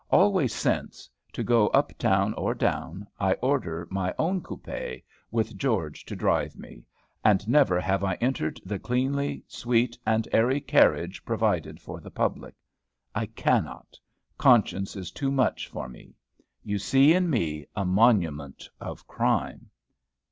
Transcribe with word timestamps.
Always 0.09 0.51
since, 0.51 1.07
to 1.31 1.43
go 1.43 1.67
up 1.67 1.95
town 1.99 2.33
or 2.33 2.55
down, 2.55 3.05
I 3.19 3.33
order 3.33 3.87
my 3.91 4.15
own 4.17 4.41
coupé, 4.41 5.03
with 5.29 5.55
George 5.55 6.05
to 6.05 6.15
drive 6.15 6.57
me; 6.57 6.85
and 7.23 7.47
never 7.47 7.79
have 7.79 8.03
I 8.03 8.15
entered 8.15 8.59
the 8.65 8.79
cleanly, 8.79 9.43
sweet, 9.47 9.99
and 10.03 10.27
airy 10.31 10.59
carriage 10.59 11.23
provided 11.23 11.79
for 11.79 11.99
the 12.01 12.09
public. 12.09 12.55
I 13.13 13.27
cannot; 13.27 13.99
conscience 14.39 14.95
is 14.95 15.11
too 15.11 15.29
much 15.31 15.67
for 15.67 15.87
me. 15.87 16.15
You 16.63 16.79
see 16.79 17.13
in 17.13 17.29
me 17.29 17.67
a 17.75 17.85
monument 17.85 18.69
of 18.79 19.05
crime. 19.05 19.69